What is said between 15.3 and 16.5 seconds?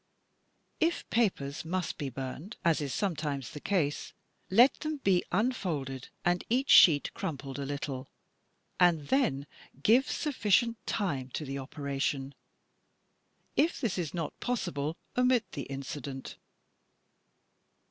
the incident.